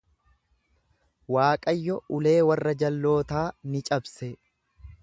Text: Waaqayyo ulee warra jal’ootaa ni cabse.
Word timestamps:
Waaqayyo 1.35 1.99
ulee 2.19 2.35
warra 2.49 2.75
jal’ootaa 2.81 3.45
ni 3.73 3.85
cabse. 3.93 4.33